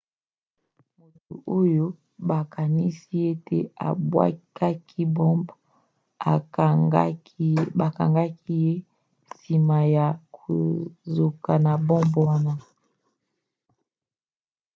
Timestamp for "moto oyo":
0.97-1.85